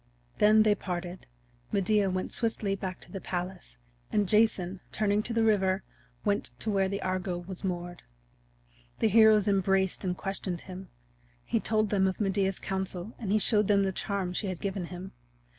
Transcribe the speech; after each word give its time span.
Then 0.39 0.63
they 0.63 0.73
parted; 0.73 1.27
Medea 1.71 2.09
went 2.09 2.31
swiftly 2.31 2.75
back 2.75 3.01
to 3.01 3.11
the 3.11 3.21
palace, 3.21 3.77
and 4.11 4.27
Jason, 4.27 4.79
turning 4.91 5.21
to 5.21 5.31
the 5.31 5.43
river, 5.43 5.83
went 6.25 6.49
to 6.61 6.71
where 6.71 6.89
the 6.89 7.03
Argo 7.03 7.37
was 7.37 7.63
moored. 7.63 8.01
The 8.97 9.09
heroes 9.09 9.47
embraced 9.47 10.03
and 10.03 10.17
questioned 10.17 10.61
him; 10.61 10.89
he 11.45 11.59
told 11.59 11.91
them 11.91 12.07
of 12.07 12.19
Medea's 12.19 12.57
counsel 12.57 13.13
and 13.19 13.31
he 13.31 13.37
showed 13.37 13.67
them 13.67 13.83
the 13.83 13.91
charm 13.91 14.33
she 14.33 14.47
had 14.47 14.59
given 14.59 14.85
him. 14.87 15.11